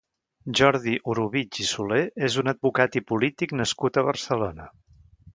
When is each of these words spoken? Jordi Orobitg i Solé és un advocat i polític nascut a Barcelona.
Jordi 0.59 0.93
Orobitg 1.13 1.59
i 1.63 1.65
Solé 1.71 1.99
és 2.27 2.37
un 2.43 2.49
advocat 2.53 2.97
i 3.01 3.03
polític 3.11 3.53
nascut 3.59 3.99
a 3.99 4.05
Barcelona. 4.09 4.67